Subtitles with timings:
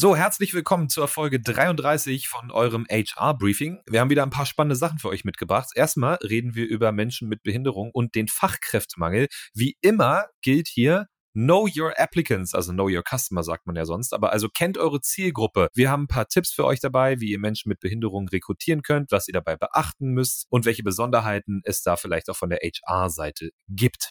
[0.00, 3.82] So, herzlich willkommen zur Folge 33 von eurem HR-Briefing.
[3.86, 5.72] Wir haben wieder ein paar spannende Sachen für euch mitgebracht.
[5.74, 9.28] Erstmal reden wir über Menschen mit Behinderung und den Fachkräftemangel.
[9.52, 14.12] Wie immer gilt hier, Know your applicants, also know your customer sagt man ja sonst,
[14.12, 15.68] aber also kennt eure Zielgruppe.
[15.74, 19.12] Wir haben ein paar Tipps für euch dabei, wie ihr Menschen mit Behinderungen rekrutieren könnt,
[19.12, 23.50] was ihr dabei beachten müsst und welche Besonderheiten es da vielleicht auch von der HR-Seite
[23.68, 24.10] gibt.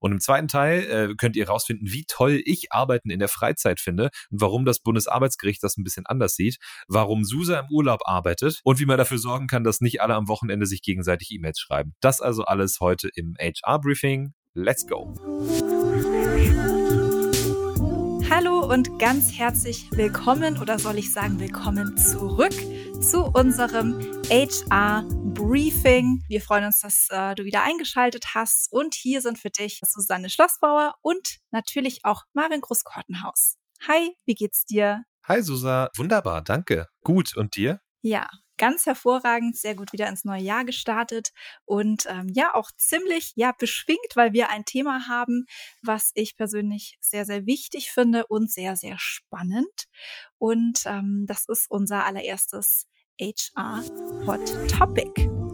[0.00, 3.78] Und im zweiten Teil äh, könnt ihr herausfinden, wie toll ich Arbeiten in der Freizeit
[3.78, 6.58] finde und warum das Bundesarbeitsgericht das ein bisschen anders sieht,
[6.88, 10.26] warum Susa im Urlaub arbeitet und wie man dafür sorgen kann, dass nicht alle am
[10.26, 11.94] Wochenende sich gegenseitig E-Mails schreiben.
[12.00, 14.34] Das also alles heute im HR-Briefing.
[14.54, 15.14] Let's go!
[18.28, 22.52] Hallo und ganz herzlich willkommen oder soll ich sagen willkommen zurück
[23.00, 26.24] zu unserem HR Briefing.
[26.26, 30.28] Wir freuen uns, dass äh, du wieder eingeschaltet hast und hier sind für dich Susanne
[30.28, 33.58] Schlossbauer und natürlich auch Marin Großkortenhaus.
[33.86, 35.04] Hi, wie geht's dir?
[35.22, 36.88] Hi Susa, wunderbar, danke.
[37.04, 37.80] Gut und dir?
[38.02, 41.32] Ja, ganz hervorragend, sehr gut wieder ins neue Jahr gestartet
[41.64, 45.46] und ähm, ja auch ziemlich ja beschwingt, weil wir ein Thema haben,
[45.82, 49.86] was ich persönlich sehr sehr wichtig finde und sehr sehr spannend
[50.38, 52.86] und ähm, das ist unser allererstes
[53.20, 53.82] HR
[54.26, 55.10] Hot Topic.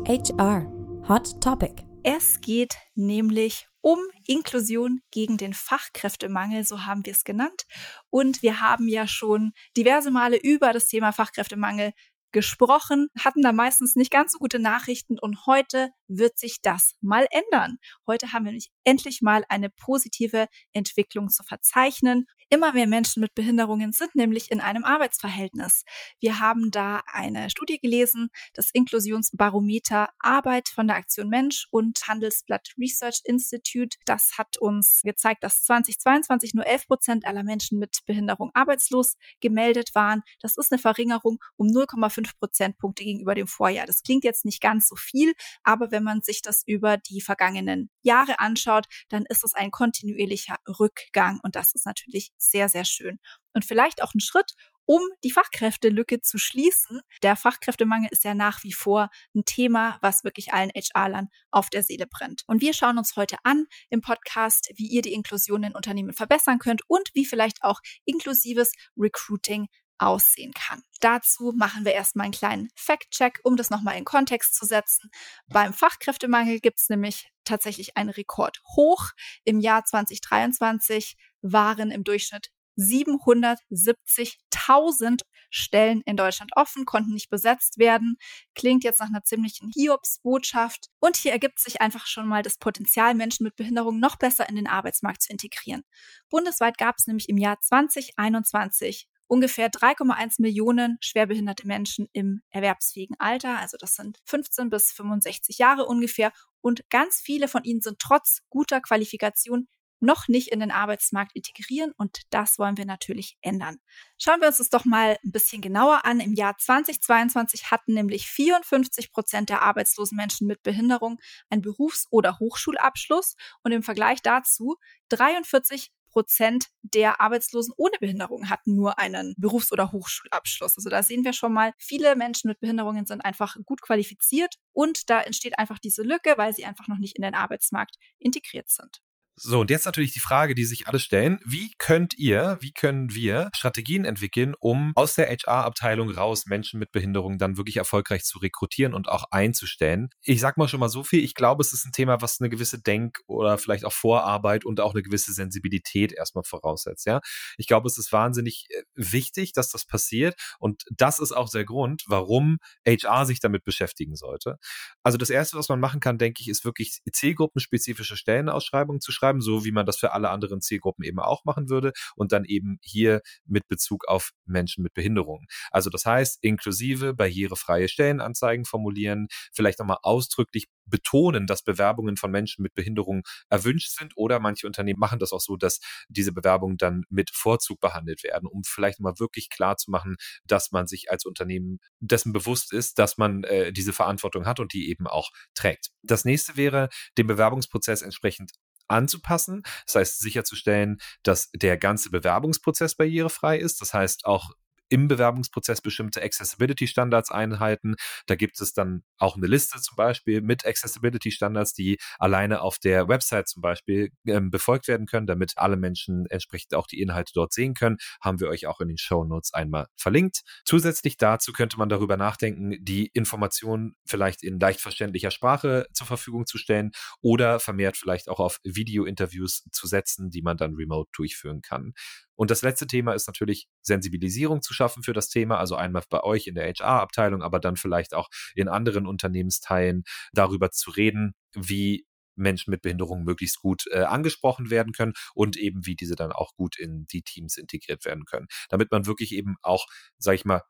[0.06, 0.66] HR
[1.08, 1.84] Hot Topic.
[2.02, 7.66] Es geht nämlich um Inklusion gegen den Fachkräftemangel, so haben wir es genannt.
[8.10, 11.92] Und wir haben ja schon diverse Male über das Thema Fachkräftemangel
[12.32, 17.26] gesprochen, hatten da meistens nicht ganz so gute Nachrichten und heute wird sich das mal
[17.30, 17.78] ändern.
[18.06, 22.26] Heute haben wir nämlich endlich mal eine positive Entwicklung zu verzeichnen.
[22.52, 25.86] Immer mehr Menschen mit Behinderungen sind nämlich in einem Arbeitsverhältnis.
[26.20, 32.74] Wir haben da eine Studie gelesen, das Inklusionsbarometer Arbeit von der Aktion Mensch und Handelsblatt
[32.78, 33.96] Research Institute.
[34.04, 39.94] Das hat uns gezeigt, dass 2022 nur 11 Prozent aller Menschen mit Behinderung arbeitslos gemeldet
[39.94, 40.20] waren.
[40.42, 43.86] Das ist eine Verringerung um 0,5 Prozentpunkte gegenüber dem Vorjahr.
[43.86, 47.88] Das klingt jetzt nicht ganz so viel, aber wenn man sich das über die vergangenen
[48.02, 53.18] Jahre anschaut, dann ist es ein kontinuierlicher Rückgang und das ist natürlich sehr, sehr schön.
[53.52, 54.54] Und vielleicht auch ein Schritt,
[54.84, 57.00] um die Fachkräftelücke zu schließen.
[57.22, 61.82] Der Fachkräftemangel ist ja nach wie vor ein Thema, was wirklich allen HR-Lern auf der
[61.82, 62.42] Seele brennt.
[62.46, 66.58] Und wir schauen uns heute an im Podcast, wie ihr die Inklusion in Unternehmen verbessern
[66.58, 70.82] könnt und wie vielleicht auch inklusives Recruiting aussehen kann.
[71.00, 75.10] Dazu machen wir erstmal einen kleinen Fact-Check, um das nochmal in Kontext zu setzen.
[75.46, 79.10] Beim Fachkräftemangel gibt es nämlich tatsächlich einen Rekord hoch.
[79.44, 85.20] Im Jahr 2023 waren im Durchschnitt 770.000
[85.50, 88.16] Stellen in Deutschland offen, konnten nicht besetzt werden.
[88.54, 90.86] Klingt jetzt nach einer ziemlichen Hiobsbotschaft.
[90.98, 94.56] Und hier ergibt sich einfach schon mal das Potenzial, Menschen mit Behinderung noch besser in
[94.56, 95.84] den Arbeitsmarkt zu integrieren.
[96.30, 103.58] Bundesweit gab es nämlich im Jahr 2021 ungefähr 3,1 Millionen schwerbehinderte Menschen im erwerbsfähigen Alter.
[103.58, 106.32] Also das sind 15 bis 65 Jahre ungefähr.
[106.60, 109.66] Und ganz viele von ihnen sind trotz guter Qualifikation
[110.02, 113.78] noch nicht in den Arbeitsmarkt integrieren und das wollen wir natürlich ändern.
[114.18, 116.20] Schauen wir uns das doch mal ein bisschen genauer an.
[116.20, 121.18] Im Jahr 2022 hatten nämlich 54 Prozent der arbeitslosen Menschen mit Behinderung
[121.48, 124.76] einen Berufs- oder Hochschulabschluss und im Vergleich dazu
[125.08, 130.76] 43 Prozent der Arbeitslosen ohne Behinderung hatten nur einen Berufs- oder Hochschulabschluss.
[130.76, 135.10] Also da sehen wir schon mal, viele Menschen mit Behinderungen sind einfach gut qualifiziert und
[135.10, 139.00] da entsteht einfach diese Lücke, weil sie einfach noch nicht in den Arbeitsmarkt integriert sind.
[139.44, 141.40] So, und jetzt natürlich die Frage, die sich alle stellen.
[141.44, 146.92] Wie könnt ihr, wie können wir Strategien entwickeln, um aus der HR-Abteilung raus Menschen mit
[146.92, 150.10] Behinderung dann wirklich erfolgreich zu rekrutieren und auch einzustellen?
[150.22, 151.24] Ich sag mal schon mal so viel.
[151.24, 154.78] Ich glaube, es ist ein Thema, was eine gewisse Denk- oder vielleicht auch Vorarbeit und
[154.78, 157.20] auch eine gewisse Sensibilität erstmal voraussetzt, ja.
[157.56, 160.36] Ich glaube, es ist wahnsinnig äh, wichtig, dass das passiert.
[160.60, 164.58] Und das ist auch der Grund, warum HR sich damit beschäftigen sollte.
[165.02, 169.31] Also das erste, was man machen kann, denke ich, ist wirklich zielgruppenspezifische Stellenausschreibungen zu schreiben,
[169.40, 172.78] so wie man das für alle anderen Zielgruppen eben auch machen würde und dann eben
[172.82, 175.46] hier mit Bezug auf Menschen mit Behinderungen.
[175.70, 182.62] Also das heißt, inklusive barrierefreie Stellenanzeigen formulieren, vielleicht nochmal ausdrücklich betonen, dass Bewerbungen von Menschen
[182.62, 187.04] mit Behinderungen erwünscht sind oder manche Unternehmen machen das auch so, dass diese Bewerbungen dann
[187.08, 191.24] mit Vorzug behandelt werden, um vielleicht mal wirklich klar zu machen, dass man sich als
[191.24, 195.90] Unternehmen dessen bewusst ist, dass man äh, diese Verantwortung hat und die eben auch trägt.
[196.02, 198.52] Das nächste wäre, den Bewerbungsprozess entsprechend
[198.88, 199.62] anzupassen.
[199.86, 203.80] Das heißt, sicherzustellen, dass der ganze Bewerbungsprozess barrierefrei ist.
[203.80, 204.52] Das heißt, auch
[204.92, 207.94] im Bewerbungsprozess bestimmte Accessibility-Standards einhalten.
[208.26, 213.08] Da gibt es dann auch eine Liste zum Beispiel mit Accessibility-Standards, die alleine auf der
[213.08, 217.54] Website zum Beispiel ähm, befolgt werden können, damit alle Menschen entsprechend auch die Inhalte dort
[217.54, 217.96] sehen können.
[218.20, 220.42] Haben wir euch auch in den Show Notes einmal verlinkt.
[220.66, 226.44] Zusätzlich dazu könnte man darüber nachdenken, die Informationen vielleicht in leicht verständlicher Sprache zur Verfügung
[226.44, 226.90] zu stellen
[227.22, 231.94] oder vermehrt vielleicht auch auf Video-Interviews zu setzen, die man dann remote durchführen kann.
[232.36, 236.22] Und das letzte Thema ist natürlich Sensibilisierung zu schaffen für das Thema, also einmal bei
[236.22, 242.06] euch in der HR-Abteilung, aber dann vielleicht auch in anderen Unternehmensteilen darüber zu reden, wie
[242.34, 246.54] Menschen mit Behinderungen möglichst gut äh, angesprochen werden können und eben wie diese dann auch
[246.54, 249.86] gut in die Teams integriert werden können, damit man wirklich eben auch,
[250.18, 250.62] sag ich mal,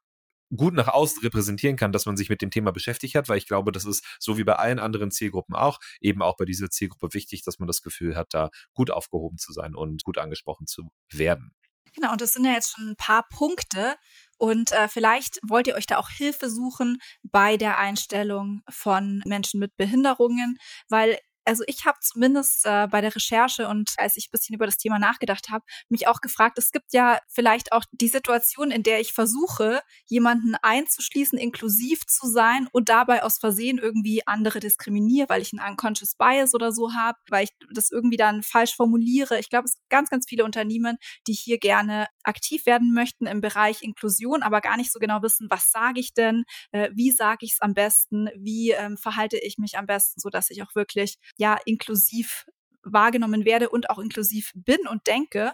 [0.57, 3.47] gut nach außen repräsentieren kann, dass man sich mit dem Thema beschäftigt hat, weil ich
[3.47, 7.15] glaube, das ist so wie bei allen anderen Zielgruppen auch, eben auch bei dieser Zielgruppe
[7.15, 10.91] wichtig, dass man das Gefühl hat, da gut aufgehoben zu sein und gut angesprochen zu
[11.11, 11.53] werden.
[11.95, 13.97] Genau, und das sind ja jetzt schon ein paar Punkte.
[14.39, 19.61] Und äh, vielleicht wollt ihr euch da auch Hilfe suchen bei der Einstellung von Menschen
[19.61, 20.57] mit Behinderungen,
[20.89, 24.77] weil also ich habe zumindest äh, bei der Recherche und als ich bisschen über das
[24.77, 29.01] Thema nachgedacht habe, mich auch gefragt, es gibt ja vielleicht auch die Situation, in der
[29.01, 35.43] ich versuche, jemanden einzuschließen, inklusiv zu sein und dabei aus Versehen irgendwie andere diskriminiere, weil
[35.43, 39.39] ich einen unconscious bias oder so habe, weil ich das irgendwie dann falsch formuliere.
[39.39, 40.97] Ich glaube, es gibt ganz, ganz viele Unternehmen,
[41.27, 45.49] die hier gerne aktiv werden möchten im Bereich Inklusion, aber gar nicht so genau wissen,
[45.51, 49.59] was sage ich denn, äh, wie sage ich es am besten, wie ähm, verhalte ich
[49.59, 52.47] mich am besten, so dass ich auch wirklich ja inklusiv
[52.83, 55.53] wahrgenommen werde und auch inklusiv bin und denke.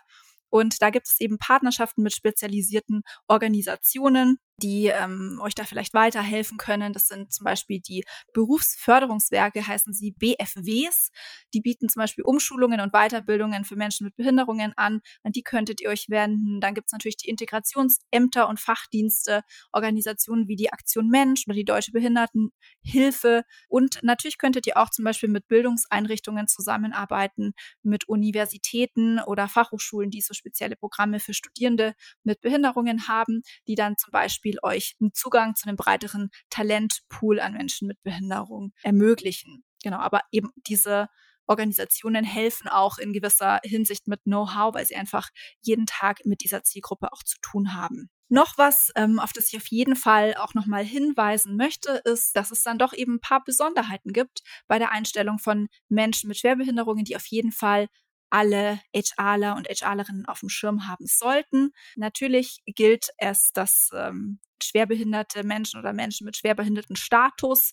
[0.51, 6.59] Und da gibt es eben Partnerschaften mit spezialisierten Organisationen, die ähm, euch da vielleicht weiterhelfen
[6.59, 6.93] können.
[6.93, 11.11] Das sind zum Beispiel die Berufsförderungswerke, heißen sie BFWs.
[11.55, 15.01] Die bieten zum Beispiel Umschulungen und Weiterbildungen für Menschen mit Behinderungen an.
[15.23, 16.61] An die könntet ihr euch wenden.
[16.61, 21.65] Dann gibt es natürlich die Integrationsämter und Fachdienste, Organisationen wie die Aktion Mensch oder die
[21.65, 23.45] Deutsche Behindertenhilfe.
[23.69, 27.53] Und natürlich könntet ihr auch zum Beispiel mit Bildungseinrichtungen zusammenarbeiten,
[27.83, 31.95] mit Universitäten oder Fachhochschulen, die so spezielle Programme für Studierende
[32.25, 37.41] mit Behinderungen haben, die dann zum Beispiel Beispiel euch einen Zugang zu einem breiteren Talentpool
[37.41, 39.65] an Menschen mit Behinderung ermöglichen.
[39.83, 41.09] Genau, aber eben diese
[41.47, 45.31] Organisationen helfen auch in gewisser Hinsicht mit Know-how, weil sie einfach
[45.63, 48.11] jeden Tag mit dieser Zielgruppe auch zu tun haben.
[48.31, 52.51] Noch was, ähm, auf das ich auf jeden Fall auch nochmal hinweisen möchte, ist, dass
[52.51, 57.05] es dann doch eben ein paar Besonderheiten gibt bei der Einstellung von Menschen mit Schwerbehinderungen,
[57.05, 57.89] die auf jeden Fall
[58.31, 61.71] alle HRler und HRlerinnen auf dem Schirm haben sollten.
[61.97, 67.73] Natürlich gilt es, dass ähm, schwerbehinderte Menschen oder Menschen mit schwerbehinderten Status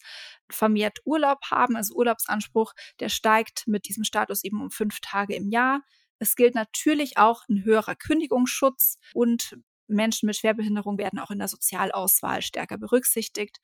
[0.49, 5.49] vermehrt Urlaub haben, also Urlaubsanspruch, der steigt mit diesem Status eben um fünf Tage im
[5.49, 5.81] Jahr.
[6.19, 11.47] Es gilt natürlich auch ein höherer Kündigungsschutz und Menschen mit Schwerbehinderung werden auch in der
[11.47, 13.59] Sozialauswahl stärker berücksichtigt.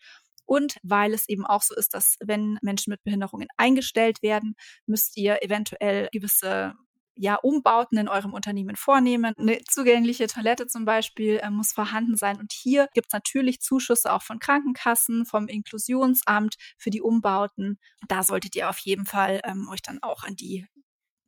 [0.51, 4.55] Und weil es eben auch so ist, dass wenn Menschen mit Behinderungen eingestellt werden,
[4.85, 6.73] müsst ihr eventuell gewisse
[7.15, 9.33] ja, Umbauten in eurem Unternehmen vornehmen.
[9.37, 12.37] Eine zugängliche Toilette zum Beispiel äh, muss vorhanden sein.
[12.37, 17.79] Und hier gibt es natürlich Zuschüsse auch von Krankenkassen, vom Inklusionsamt für die Umbauten.
[18.09, 20.67] Da solltet ihr auf jeden Fall ähm, euch dann auch an die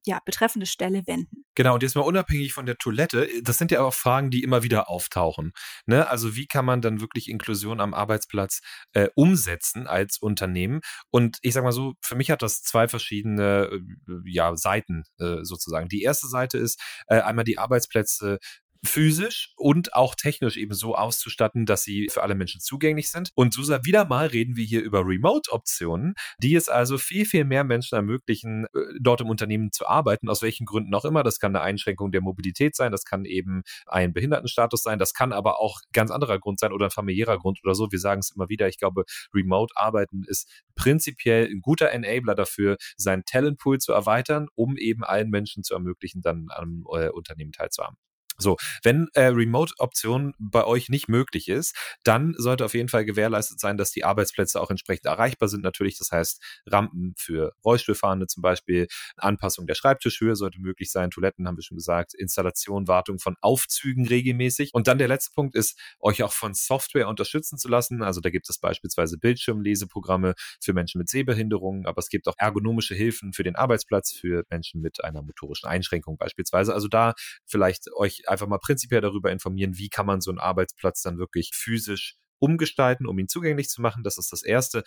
[0.05, 1.45] ja, betreffende Stelle wenden.
[1.55, 4.63] Genau, und jetzt mal unabhängig von der Toilette, das sind ja auch Fragen, die immer
[4.63, 5.53] wieder auftauchen.
[5.85, 6.07] Ne?
[6.07, 8.61] Also wie kann man dann wirklich Inklusion am Arbeitsplatz
[8.93, 10.81] äh, umsetzen als Unternehmen?
[11.11, 13.81] Und ich sage mal so, für mich hat das zwei verschiedene äh,
[14.25, 15.89] ja, Seiten äh, sozusagen.
[15.89, 18.39] Die erste Seite ist äh, einmal die Arbeitsplätze
[18.85, 23.31] physisch und auch technisch eben so auszustatten, dass sie für alle Menschen zugänglich sind.
[23.35, 27.63] Und Susa, wieder mal reden wir hier über Remote-Optionen, die es also viel, viel mehr
[27.63, 31.23] Menschen ermöglichen, äh, dort im Unternehmen zu arbeiten, aus welchen Gründen auch immer.
[31.23, 35.31] Das kann eine Einschränkung der Mobilität sein, das kann eben ein Behindertenstatus sein, das kann
[35.33, 37.91] aber auch ganz anderer Grund sein oder ein familiärer Grund oder so.
[37.91, 43.23] Wir sagen es immer wieder, ich glaube, Remote-Arbeiten ist prinzipiell ein guter Enabler dafür, seinen
[43.25, 47.97] Talentpool zu erweitern, um eben allen Menschen zu ermöglichen, dann am äh, Unternehmen teilzuhaben.
[48.37, 53.59] So, wenn äh, Remote-Option bei euch nicht möglich ist, dann sollte auf jeden Fall gewährleistet
[53.59, 55.63] sein, dass die Arbeitsplätze auch entsprechend erreichbar sind.
[55.63, 58.87] Natürlich, das heißt Rampen für Rollstuhlfahrende zum Beispiel,
[59.17, 64.07] Anpassung der Schreibtischhöhe sollte möglich sein, Toiletten haben wir schon gesagt, Installation, Wartung von Aufzügen
[64.07, 64.73] regelmäßig.
[64.73, 68.03] Und dann der letzte Punkt ist, euch auch von Software unterstützen zu lassen.
[68.03, 72.95] Also da gibt es beispielsweise Bildschirmleseprogramme für Menschen mit Sehbehinderungen, aber es gibt auch ergonomische
[72.95, 76.73] Hilfen für den Arbeitsplatz für Menschen mit einer motorischen Einschränkung beispielsweise.
[76.73, 77.13] Also da
[77.45, 81.51] vielleicht euch einfach mal prinzipiell darüber informieren, wie kann man so einen Arbeitsplatz dann wirklich
[81.53, 84.03] physisch umgestalten, um ihn zugänglich zu machen.
[84.03, 84.83] Das ist das Erste.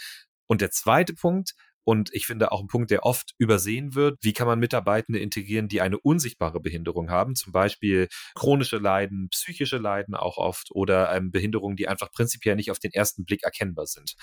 [0.46, 1.54] Und der zweite Punkt,
[1.88, 5.68] Und ich finde auch ein Punkt, der oft übersehen wird, wie kann man Mitarbeitende integrieren,
[5.68, 11.30] die eine unsichtbare Behinderung haben, zum Beispiel chronische Leiden, psychische Leiden auch oft oder ähm,
[11.30, 14.16] Behinderungen, die einfach prinzipiell nicht auf den ersten Blick erkennbar sind.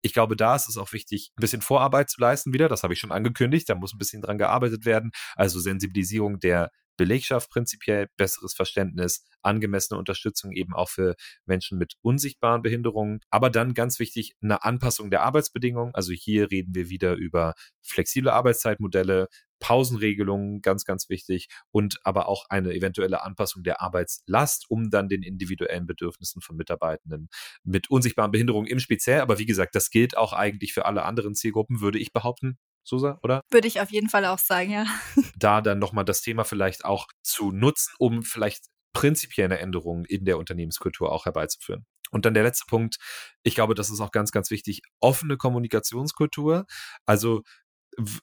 [0.00, 2.68] Ich glaube, da ist es auch wichtig, ein bisschen Vorarbeit zu leisten wieder.
[2.70, 3.68] Das habe ich schon angekündigt.
[3.68, 5.10] Da muss ein bisschen dran gearbeitet werden.
[5.36, 11.14] Also Sensibilisierung der Belegschaft prinzipiell, besseres Verständnis, angemessene Unterstützung eben auch für
[11.46, 13.20] Menschen mit unsichtbaren Behinderungen.
[13.30, 15.94] Aber dann ganz wichtig, eine Anpassung der Arbeitsbedingungen.
[15.94, 19.28] Also hier reden wir wieder über flexible Arbeitszeitmodelle,
[19.60, 25.22] Pausenregelungen, ganz, ganz wichtig, und aber auch eine eventuelle Anpassung der Arbeitslast, um dann den
[25.22, 27.28] individuellen Bedürfnissen von Mitarbeitenden
[27.62, 29.20] mit unsichtbaren Behinderungen im Speziell.
[29.20, 32.58] Aber wie gesagt, das gilt auch eigentlich für alle anderen Zielgruppen, würde ich behaupten.
[32.82, 33.42] Susa, oder?
[33.50, 34.86] Würde ich auf jeden Fall auch sagen, ja.
[35.36, 40.38] Da dann nochmal das Thema vielleicht auch zu nutzen, um vielleicht prinzipielle Änderungen in der
[40.38, 41.86] Unternehmenskultur auch herbeizuführen.
[42.10, 42.96] Und dann der letzte Punkt,
[43.44, 46.66] ich glaube, das ist auch ganz, ganz wichtig, offene Kommunikationskultur.
[47.06, 47.42] Also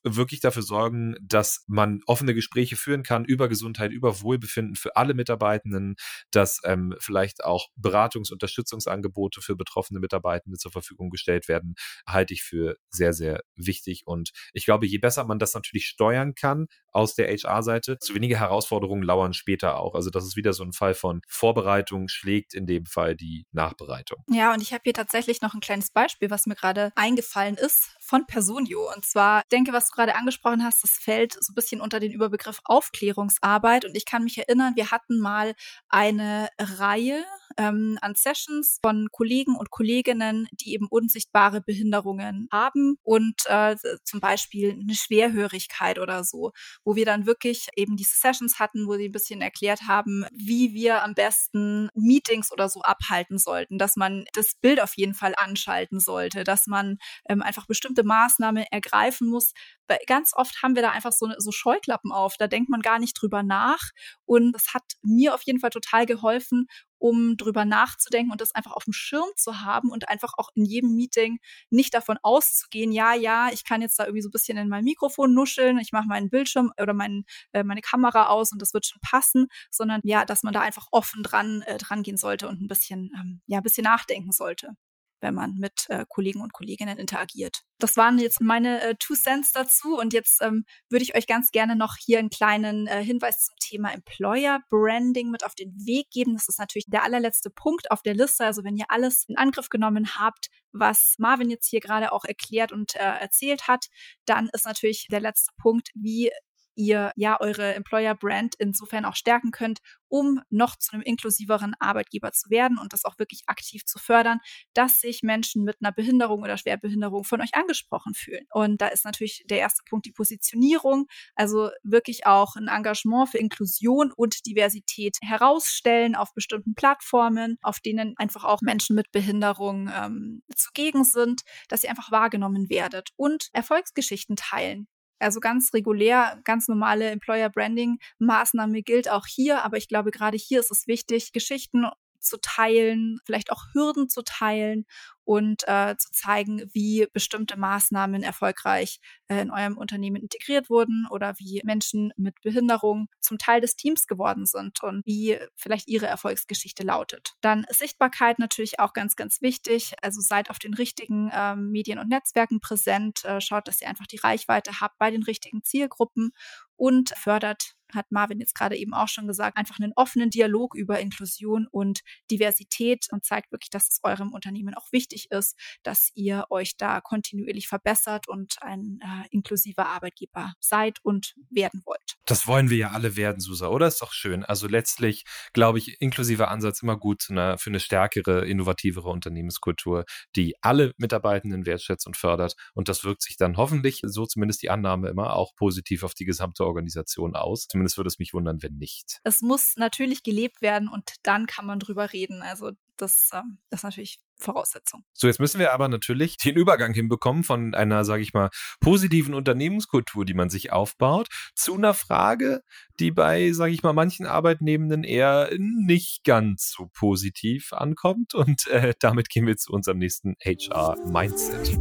[0.04, 5.14] wirklich dafür sorgen, dass man offene Gespräche führen kann über Gesundheit, über Wohlbefinden für alle
[5.14, 5.96] Mitarbeitenden,
[6.32, 12.44] dass ähm, vielleicht auch Beratungs- Unterstützungsangebote für betroffene Mitarbeitende zur Verfügung gestellt werden, halte ich
[12.44, 14.04] für sehr, sehr wichtig.
[14.06, 18.40] Und ich glaube, je besser man das natürlich steuern kann aus der HR-Seite, zu weniger
[18.40, 19.96] Herausforderungen lauern später auch.
[19.96, 24.24] Also das ist wieder so ein Fall von Vorbereitung schlägt in dem Fall die Nachbereitung.
[24.30, 27.97] Ja, und ich habe hier tatsächlich noch ein kleines Beispiel, was mir gerade eingefallen ist
[28.08, 28.92] von Personio.
[28.96, 32.12] Und zwar denke, was du gerade angesprochen hast, das fällt so ein bisschen unter den
[32.12, 33.86] Überbegriff Aufklärungsarbeit.
[33.86, 35.54] Und ich kann mich erinnern, wir hatten mal
[35.90, 37.24] eine Reihe
[37.58, 44.20] ähm, an Sessions von Kollegen und Kolleginnen, die eben unsichtbare Behinderungen haben und äh, zum
[44.20, 46.52] Beispiel eine Schwerhörigkeit oder so,
[46.84, 50.74] wo wir dann wirklich eben diese Sessions hatten, wo sie ein bisschen erklärt haben, wie
[50.74, 55.34] wir am besten Meetings oder so abhalten sollten, dass man das Bild auf jeden Fall
[55.36, 56.98] anschalten sollte, dass man
[57.28, 59.54] ähm, einfach bestimmte Maßnahmen ergreifen muss.
[59.88, 63.00] Weil ganz oft haben wir da einfach so, so Scheuklappen auf, da denkt man gar
[63.00, 63.80] nicht drüber nach.
[64.26, 66.68] Und das hat mir auf jeden Fall total geholfen,
[67.00, 70.66] um drüber nachzudenken und das einfach auf dem Schirm zu haben und einfach auch in
[70.66, 71.38] jedem Meeting
[71.70, 74.84] nicht davon auszugehen, ja, ja, ich kann jetzt da irgendwie so ein bisschen in mein
[74.84, 77.24] Mikrofon nuscheln, ich mache meinen Bildschirm oder mein,
[77.54, 80.88] äh, meine Kamera aus und das wird schon passen, sondern ja, dass man da einfach
[80.92, 84.76] offen dran, äh, dran gehen sollte und ein bisschen, ähm, ja, ein bisschen nachdenken sollte
[85.22, 87.62] wenn man mit äh, Kollegen und Kolleginnen interagiert.
[87.80, 91.52] Das waren jetzt meine äh, Two Cents dazu und jetzt ähm, würde ich euch ganz
[91.52, 96.10] gerne noch hier einen kleinen äh, Hinweis zum Thema Employer Branding mit auf den Weg
[96.12, 96.34] geben.
[96.34, 98.46] Das ist natürlich der allerletzte Punkt auf der Liste.
[98.46, 102.72] Also wenn ihr alles in Angriff genommen habt, was Marvin jetzt hier gerade auch erklärt
[102.72, 103.86] und äh, erzählt hat,
[104.26, 106.32] dann ist natürlich der letzte Punkt, wie
[106.78, 109.80] ihr ja eure Employer Brand insofern auch stärken könnt,
[110.10, 114.40] um noch zu einem inklusiveren Arbeitgeber zu werden und das auch wirklich aktiv zu fördern,
[114.74, 118.46] dass sich Menschen mit einer Behinderung oder Schwerbehinderung von euch angesprochen fühlen.
[118.52, 123.38] Und da ist natürlich der erste Punkt die Positionierung, also wirklich auch ein Engagement für
[123.38, 130.44] Inklusion und Diversität herausstellen auf bestimmten Plattformen, auf denen einfach auch Menschen mit Behinderung ähm,
[130.56, 134.88] zugegen sind, dass ihr einfach wahrgenommen werdet und Erfolgsgeschichten teilen.
[135.20, 140.38] Also ganz regulär, ganz normale Employer Branding Maßnahme gilt auch hier, aber ich glaube, gerade
[140.38, 141.86] hier ist es wichtig, Geschichten
[142.28, 144.86] zu teilen, vielleicht auch Hürden zu teilen
[145.28, 151.36] und äh, zu zeigen, wie bestimmte Maßnahmen erfolgreich äh, in eurem Unternehmen integriert wurden oder
[151.38, 156.84] wie Menschen mit Behinderung zum Teil des Teams geworden sind und wie vielleicht ihre Erfolgsgeschichte
[156.84, 157.34] lautet.
[157.42, 159.94] Dann Sichtbarkeit natürlich auch ganz, ganz wichtig.
[160.02, 164.08] Also seid auf den richtigen äh, Medien und Netzwerken präsent, äh, schaut, dass ihr einfach
[164.08, 166.32] die Reichweite habt bei den richtigen Zielgruppen
[166.78, 171.00] und fördert hat Marvin jetzt gerade eben auch schon gesagt, einfach einen offenen Dialog über
[171.00, 176.46] Inklusion und Diversität und zeigt wirklich, dass es eurem Unternehmen auch wichtig ist, dass ihr
[176.50, 182.16] euch da kontinuierlich verbessert und ein äh, inklusiver Arbeitgeber seid und werden wollt.
[182.26, 183.88] Das wollen wir ja alle werden, Susa, oder?
[183.88, 184.44] Ist doch schön.
[184.44, 190.56] Also letztlich glaube ich, inklusiver Ansatz immer gut eine, für eine stärkere, innovativere Unternehmenskultur, die
[190.62, 192.56] alle Mitarbeitenden wertschätzt und fördert.
[192.74, 196.26] Und das wirkt sich dann hoffentlich, so zumindest die Annahme immer, auch positiv auf die
[196.26, 197.68] gesamte Organisation aus.
[197.78, 199.20] Zumindest würde es mich wundern, wenn nicht.
[199.24, 202.42] Es muss natürlich gelebt werden und dann kann man drüber reden.
[202.42, 205.04] Also das, ähm, das ist natürlich Voraussetzung.
[205.14, 209.34] So, jetzt müssen wir aber natürlich den Übergang hinbekommen von einer, sage ich mal, positiven
[209.34, 212.62] Unternehmenskultur, die man sich aufbaut, zu einer Frage,
[213.00, 218.34] die bei, sage ich mal, manchen Arbeitnehmenden eher nicht ganz so positiv ankommt.
[218.34, 221.78] Und äh, damit gehen wir zu unserem nächsten HR Mindset.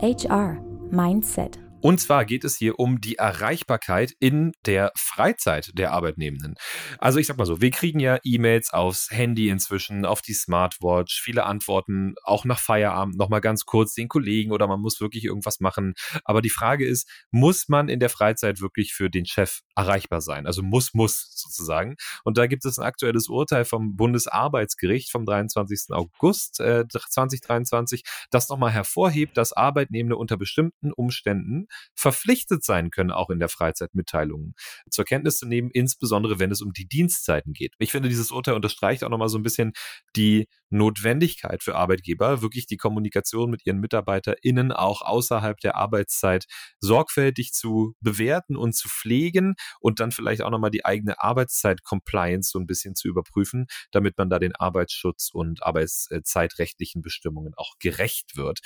[0.00, 1.65] HR Mindset.
[1.80, 6.54] Und zwar geht es hier um die Erreichbarkeit in der Freizeit der Arbeitnehmenden.
[6.98, 11.20] Also ich sag mal so, wir kriegen ja E-Mails aufs Handy inzwischen, auf die Smartwatch,
[11.22, 15.60] viele Antworten auch nach Feierabend nochmal ganz kurz den Kollegen oder man muss wirklich irgendwas
[15.60, 15.94] machen.
[16.24, 20.46] Aber die Frage ist, muss man in der Freizeit wirklich für den Chef erreichbar sein?
[20.46, 21.96] Also muss, muss sozusagen.
[22.24, 25.90] Und da gibt es ein aktuelles Urteil vom Bundesarbeitsgericht vom 23.
[25.90, 33.30] August äh, 2023, das nochmal hervorhebt, dass Arbeitnehmende unter bestimmten Umständen verpflichtet sein können, auch
[33.30, 34.54] in der Freizeit Mitteilungen
[34.90, 37.74] zur Kenntnis zu nehmen, insbesondere wenn es um die Dienstzeiten geht.
[37.78, 39.72] Ich finde, dieses Urteil unterstreicht auch nochmal so ein bisschen
[40.16, 46.46] die Notwendigkeit für Arbeitgeber, wirklich die Kommunikation mit ihren MitarbeiterInnen auch außerhalb der Arbeitszeit
[46.80, 52.58] sorgfältig zu bewerten und zu pflegen und dann vielleicht auch nochmal die eigene Arbeitszeit-Compliance so
[52.58, 58.60] ein bisschen zu überprüfen, damit man da den Arbeitsschutz und arbeitszeitrechtlichen Bestimmungen auch gerecht wird.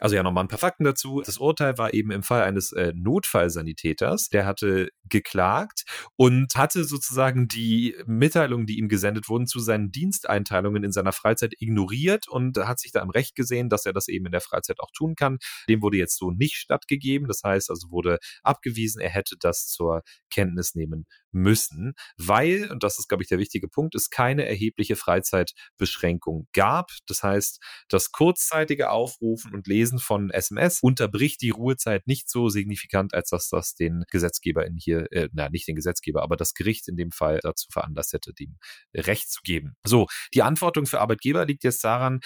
[0.00, 1.22] Also ja, nochmal ein paar Fakten dazu.
[1.24, 5.84] Das Urteil war eben im Fall eines äh, Notfallsanitäters, der hatte geklagt
[6.16, 11.54] und hatte sozusagen die Mitteilungen, die ihm gesendet wurden, zu seinen Diensteinteilungen in seiner Freizeit
[11.58, 14.80] ignoriert und hat sich da im Recht gesehen, dass er das eben in der Freizeit
[14.80, 15.38] auch tun kann.
[15.68, 17.28] Dem wurde jetzt so nicht stattgegeben.
[17.28, 22.98] Das heißt also wurde abgewiesen, er hätte das zur Kenntnis nehmen müssen, weil, und das
[22.98, 26.90] ist, glaube ich, der wichtige Punkt, es keine erhebliche Freizeitbeschränkung gab.
[27.06, 33.14] Das heißt, das kurzzeitige Aufrufen und Lesen von SMS unterbricht die Ruhezeit nicht so signifikant,
[33.14, 36.88] als dass das den Gesetzgeber in hier, äh, na, nicht den Gesetzgeber, aber das Gericht
[36.88, 38.58] in dem Fall dazu veranlasst hätte, dem
[38.94, 39.76] Recht zu geben.
[39.86, 42.20] So, die Antwortung für Arbeitgeber liegt jetzt daran,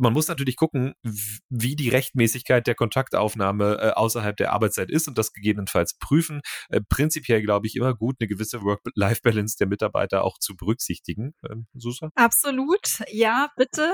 [0.00, 0.94] man muss natürlich gucken,
[1.50, 6.40] wie die Rechtmäßigkeit der Kontaktaufnahme äh, außerhalb der Arbeitszeit ist und das gegebenenfalls prüfen.
[6.70, 11.34] Äh, prinzipiell glaube ich immer gut, eine gewisse Work-Life-Balance der Mitarbeiter auch zu berücksichtigen.
[11.48, 12.10] Ähm, Susa?
[12.14, 13.00] Absolut.
[13.10, 13.92] Ja, bitte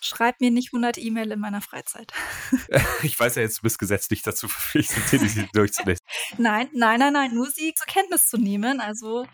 [0.00, 2.12] schreib mir nicht 100 E-Mail in meiner Freizeit.
[3.02, 6.04] ich weiß ja jetzt, du bist gesetzlich dazu verpflichtet, die durchzulesen.
[6.38, 8.80] Nein, nein, nein, nein, nur sie zur Kenntnis zu nehmen.
[8.80, 9.26] Also.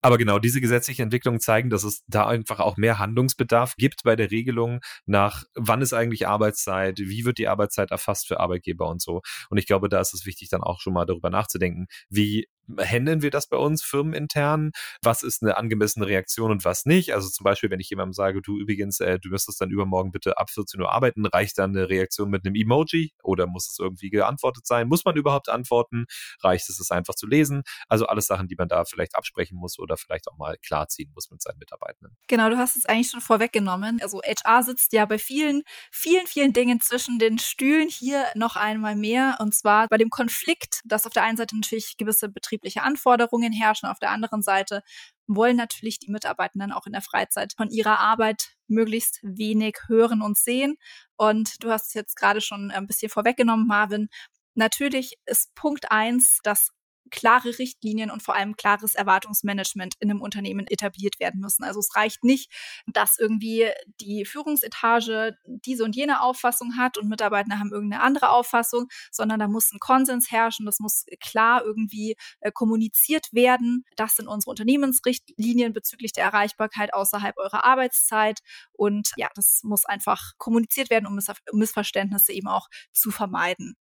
[0.00, 4.16] Aber genau, diese gesetzlichen Entwicklungen zeigen, dass es da einfach auch mehr Handlungsbedarf gibt bei
[4.16, 4.61] der Regelung
[5.06, 9.22] nach, wann ist eigentlich Arbeitszeit, wie wird die Arbeitszeit erfasst für Arbeitgeber und so.
[9.50, 13.22] Und ich glaube, da ist es wichtig, dann auch schon mal darüber nachzudenken, wie handeln
[13.22, 14.72] wir das bei uns firmenintern?
[15.02, 17.14] Was ist eine angemessene Reaktion und was nicht?
[17.14, 20.38] Also zum Beispiel, wenn ich jemandem sage, du übrigens, äh, du müsstest dann übermorgen bitte
[20.38, 24.10] ab 14 Uhr arbeiten, reicht dann eine Reaktion mit einem Emoji oder muss es irgendwie
[24.10, 24.88] geantwortet sein?
[24.88, 26.06] Muss man überhaupt antworten?
[26.40, 27.62] Reicht es, es einfach zu lesen?
[27.88, 31.30] Also alles Sachen, die man da vielleicht absprechen muss oder vielleicht auch mal klarziehen muss
[31.30, 32.16] mit seinen Mitarbeitenden.
[32.28, 34.00] Genau, du hast es eigentlich schon vorweggenommen.
[34.02, 38.96] Also HR sitzt ja bei vielen, vielen, vielen Dingen zwischen den Stühlen hier noch einmal
[38.96, 42.82] mehr und zwar bei dem Konflikt, dass auf der einen Seite natürlich gewisse Betriebe betriebliche
[42.82, 43.88] Anforderungen herrschen.
[43.88, 44.82] Auf der anderen Seite
[45.26, 50.36] wollen natürlich die Mitarbeitenden auch in der Freizeit von ihrer Arbeit möglichst wenig hören und
[50.36, 50.76] sehen.
[51.16, 54.08] Und du hast es jetzt gerade schon ein bisschen vorweggenommen, Marvin.
[54.54, 56.72] Natürlich ist Punkt eins, dass
[57.10, 61.64] klare Richtlinien und vor allem klares Erwartungsmanagement in einem Unternehmen etabliert werden müssen.
[61.64, 62.50] Also es reicht nicht,
[62.86, 68.88] dass irgendwie die Führungsetage diese und jene Auffassung hat und Mitarbeiter haben irgendeine andere Auffassung,
[69.10, 73.84] sondern da muss ein Konsens herrschen, das muss klar irgendwie äh, kommuniziert werden.
[73.96, 78.40] Das sind unsere Unternehmensrichtlinien bezüglich der Erreichbarkeit außerhalb eurer Arbeitszeit
[78.72, 81.18] und ja, das muss einfach kommuniziert werden, um
[81.52, 83.76] Missverständnisse eben auch zu vermeiden.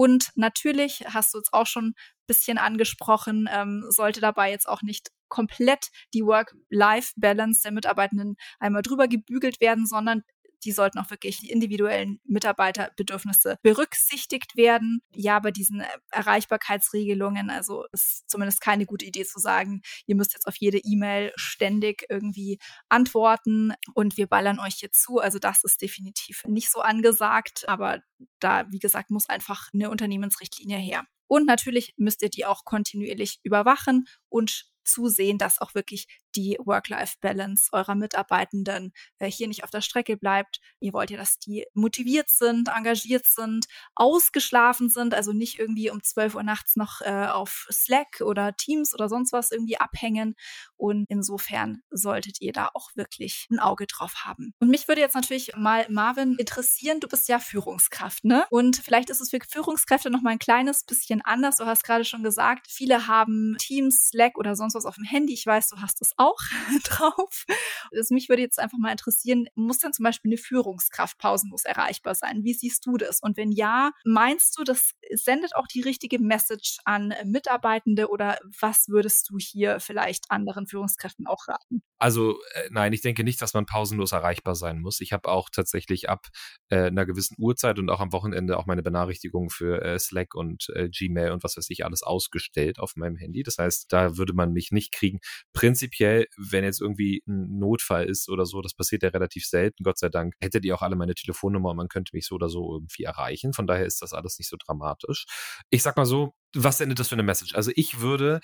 [0.00, 1.94] Und natürlich hast du es auch schon ein
[2.26, 9.08] bisschen angesprochen, ähm, sollte dabei jetzt auch nicht komplett die Work-Life-Balance der Mitarbeitenden einmal drüber
[9.08, 10.22] gebügelt werden, sondern
[10.64, 15.02] die sollten auch wirklich die individuellen Mitarbeiterbedürfnisse berücksichtigt werden.
[15.14, 20.46] Ja, bei diesen Erreichbarkeitsregelungen, also ist zumindest keine gute Idee zu sagen, ihr müsst jetzt
[20.46, 25.18] auf jede E-Mail ständig irgendwie antworten und wir ballern euch hier zu.
[25.18, 28.00] Also das ist definitiv nicht so angesagt, aber
[28.38, 31.04] da, wie gesagt, muss einfach eine Unternehmensrichtlinie her.
[31.26, 37.70] Und natürlich müsst ihr die auch kontinuierlich überwachen und zusehen, dass auch wirklich die Work-Life-Balance
[37.72, 40.60] eurer Mitarbeitenden äh, hier nicht auf der Strecke bleibt.
[40.80, 46.02] Ihr wollt ja, dass die motiviert sind, engagiert sind, ausgeschlafen sind, also nicht irgendwie um
[46.02, 50.34] 12 Uhr nachts noch äh, auf Slack oder Teams oder sonst was irgendwie abhängen.
[50.76, 54.54] Und insofern solltet ihr da auch wirklich ein Auge drauf haben.
[54.58, 58.46] Und mich würde jetzt natürlich mal, Marvin, interessieren, du bist ja Führungskraft, ne?
[58.50, 61.56] Und vielleicht ist es für Führungskräfte noch mal ein kleines bisschen anders.
[61.56, 65.34] Du hast gerade schon gesagt, viele haben Teams, Slack oder sonst was auf dem Handy.
[65.34, 66.38] Ich weiß, du hast es auch
[66.84, 67.46] drauf.
[67.92, 72.14] Also mich würde jetzt einfach mal interessieren, muss dann zum Beispiel eine Führungskraft pausenlos erreichbar
[72.14, 72.44] sein?
[72.44, 73.20] Wie siehst du das?
[73.20, 78.88] Und wenn ja, meinst du, das sendet auch die richtige Message an Mitarbeitende oder was
[78.88, 81.82] würdest du hier vielleicht anderen Führungskräften auch raten?
[81.98, 85.00] Also äh, nein, ich denke nicht, dass man pausenlos erreichbar sein muss.
[85.00, 86.26] Ich habe auch tatsächlich ab
[86.68, 90.68] äh, einer gewissen Uhrzeit und auch am Wochenende auch meine Benachrichtigungen für äh, Slack und
[90.74, 93.42] äh, Gmail und was weiß ich alles ausgestellt auf meinem Handy.
[93.42, 95.20] Das heißt, da würde man mich nicht kriegen.
[95.52, 99.98] Prinzipiell, wenn jetzt irgendwie ein Notfall ist oder so, das passiert ja relativ selten, Gott
[99.98, 102.74] sei Dank, hättet ihr auch alle meine Telefonnummer und man könnte mich so oder so
[102.74, 103.52] irgendwie erreichen.
[103.52, 105.26] Von daher ist das alles nicht so dramatisch.
[105.70, 107.54] Ich sag mal so, was sendet das für eine Message?
[107.54, 108.40] Also ich würde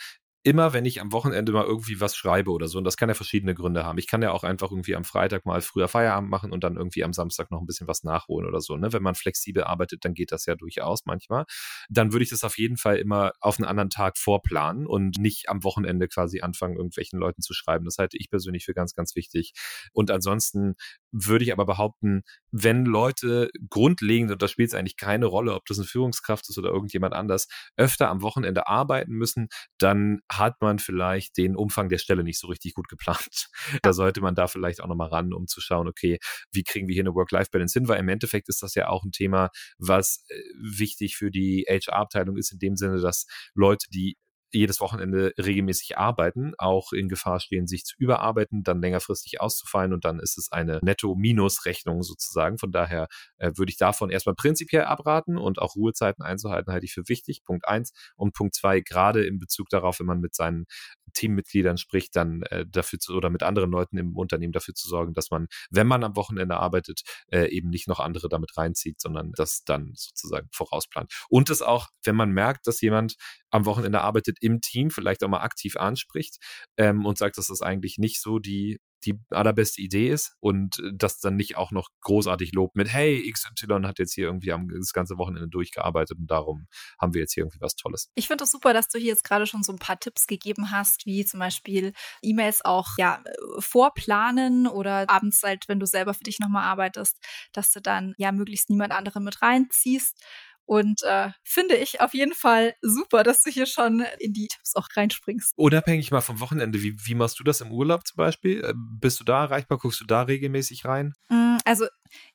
[0.46, 3.16] immer, wenn ich am Wochenende mal irgendwie was schreibe oder so, und das kann ja
[3.16, 3.98] verschiedene Gründe haben.
[3.98, 7.02] Ich kann ja auch einfach irgendwie am Freitag mal früher Feierabend machen und dann irgendwie
[7.02, 8.76] am Samstag noch ein bisschen was nachholen oder so.
[8.76, 8.92] Ne?
[8.92, 11.46] Wenn man flexibel arbeitet, dann geht das ja durchaus manchmal.
[11.88, 15.48] Dann würde ich das auf jeden Fall immer auf einen anderen Tag vorplanen und nicht
[15.48, 17.84] am Wochenende quasi anfangen, irgendwelchen Leuten zu schreiben.
[17.84, 19.52] Das halte ich persönlich für ganz, ganz wichtig.
[19.92, 20.76] Und ansonsten
[21.10, 25.66] würde ich aber behaupten, wenn Leute grundlegend, und da spielt es eigentlich keine Rolle, ob
[25.66, 30.78] das eine Führungskraft ist oder irgendjemand anders, öfter am Wochenende arbeiten müssen, dann hat man
[30.78, 33.48] vielleicht den Umfang der Stelle nicht so richtig gut geplant.
[33.82, 36.18] Da sollte man da vielleicht auch nochmal ran, um zu schauen, okay,
[36.52, 37.88] wie kriegen wir hier eine Work-Life-Balance hin?
[37.88, 42.36] Weil im Endeffekt ist das ja auch ein Thema, was äh, wichtig für die HR-Abteilung
[42.36, 44.16] ist, in dem Sinne, dass Leute, die
[44.56, 50.04] jedes Wochenende regelmäßig arbeiten, auch in Gefahr stehen, sich zu überarbeiten, dann längerfristig auszufallen und
[50.04, 52.58] dann ist es eine Netto-Minus-Rechnung sozusagen.
[52.58, 56.92] Von daher äh, würde ich davon erstmal prinzipiell abraten und auch Ruhezeiten einzuhalten, halte ich
[56.92, 57.44] für wichtig.
[57.44, 57.92] Punkt eins.
[58.16, 60.66] Und Punkt zwei, gerade in Bezug darauf, wenn man mit seinen
[61.12, 65.14] Teammitgliedern spricht, dann äh, dafür zu, oder mit anderen Leuten im Unternehmen dafür zu sorgen,
[65.14, 69.32] dass man, wenn man am Wochenende arbeitet, äh, eben nicht noch andere damit reinzieht, sondern
[69.36, 71.12] das dann sozusagen vorausplant.
[71.28, 73.16] Und es auch, wenn man merkt, dass jemand
[73.50, 76.38] am Wochenende arbeitet, im Team vielleicht auch mal aktiv anspricht
[76.76, 81.20] ähm, und sagt, dass das eigentlich nicht so die die allerbeste Idee ist und das
[81.20, 84.92] dann nicht auch noch großartig lobt mit, hey, XY hat jetzt hier irgendwie am, das
[84.92, 86.66] ganze Wochenende durchgearbeitet und darum
[87.00, 88.10] haben wir jetzt hier irgendwie was Tolles.
[88.14, 90.26] Ich finde es das super, dass du hier jetzt gerade schon so ein paar Tipps
[90.26, 93.22] gegeben hast, wie zum Beispiel E-Mails auch ja,
[93.58, 97.18] vorplanen oder abends halt, wenn du selber für dich nochmal arbeitest,
[97.52, 100.24] dass du dann ja möglichst niemand anderen mit reinziehst
[100.66, 104.74] und äh, finde ich auf jeden Fall super, dass du hier schon in die Tipps
[104.76, 105.52] auch reinspringst.
[105.56, 108.64] Unabhängig mal vom Wochenende, wie, wie machst du das im Urlaub zum Beispiel?
[108.64, 109.78] Äh, bist du da erreichbar?
[109.78, 111.14] Guckst du da regelmäßig rein?
[111.28, 111.86] Mm, also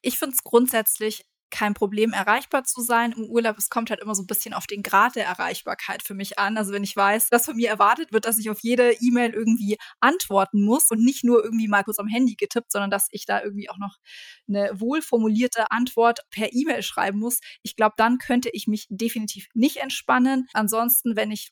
[0.01, 3.57] ich finde es grundsätzlich kein Problem, erreichbar zu sein im Urlaub.
[3.57, 6.57] Es kommt halt immer so ein bisschen auf den Grad der Erreichbarkeit für mich an.
[6.57, 9.77] Also wenn ich weiß, dass von mir erwartet wird, dass ich auf jede E-Mail irgendwie
[9.99, 13.43] antworten muss und nicht nur irgendwie mal kurz am Handy getippt, sondern dass ich da
[13.43, 13.97] irgendwie auch noch
[14.47, 17.39] eine wohlformulierte Antwort per E-Mail schreiben muss.
[17.61, 20.47] Ich glaube, dann könnte ich mich definitiv nicht entspannen.
[20.53, 21.51] Ansonsten, wenn ich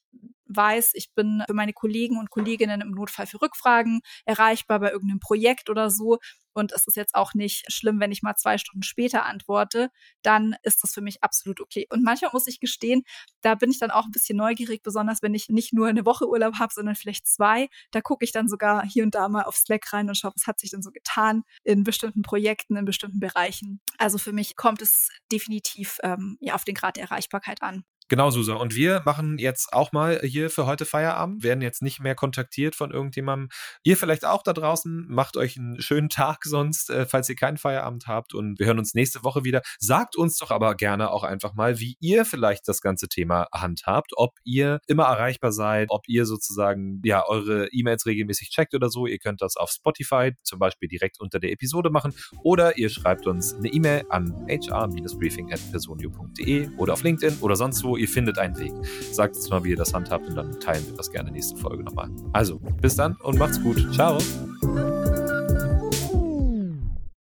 [0.50, 5.20] weiß, ich bin für meine Kollegen und Kolleginnen im Notfall für Rückfragen erreichbar bei irgendeinem
[5.20, 6.18] Projekt oder so.
[6.54, 9.90] Und es ist jetzt auch nicht schlimm, wenn ich mal zwei Stunden später antworte,
[10.24, 11.88] dann ist das für mich absolut okay.
[11.90, 13.04] Und manchmal muss ich gestehen,
[13.42, 16.28] da bin ich dann auch ein bisschen neugierig, besonders wenn ich nicht nur eine Woche
[16.28, 17.70] Urlaub habe, sondern vielleicht zwei.
[17.92, 20.48] Da gucke ich dann sogar hier und da mal auf Slack rein und schaue, was
[20.48, 23.80] hat sich denn so getan in bestimmten Projekten, in bestimmten Bereichen.
[23.98, 27.84] Also für mich kommt es definitiv ähm, ja, auf den Grad der Erreichbarkeit an.
[28.10, 28.56] Genau, Susa.
[28.56, 32.74] Und wir machen jetzt auch mal hier für heute Feierabend, werden jetzt nicht mehr kontaktiert
[32.74, 33.50] von irgendjemandem.
[33.84, 37.58] Ihr vielleicht auch da draußen, macht euch einen schönen Tag sonst, äh, falls ihr keinen
[37.58, 38.34] Feierabend habt.
[38.34, 39.62] Und wir hören uns nächste Woche wieder.
[39.78, 44.14] Sagt uns doch aber gerne auch einfach mal, wie ihr vielleicht das ganze Thema handhabt.
[44.16, 49.06] Ob ihr immer erreichbar seid, ob ihr sozusagen ja eure E-Mails regelmäßig checkt oder so.
[49.06, 52.16] Ihr könnt das auf Spotify zum Beispiel direkt unter der Episode machen.
[52.42, 58.08] Oder ihr schreibt uns eine E-Mail an hr-briefing.personio.de oder auf LinkedIn oder sonst wo ihr
[58.08, 58.72] findet einen Weg.
[59.12, 61.84] Sagt uns mal, wie ihr das handhabt und dann teilen wir das gerne nächste Folge
[61.84, 62.10] nochmal.
[62.34, 63.88] Also, bis dann und macht's gut.
[63.94, 64.18] Ciao.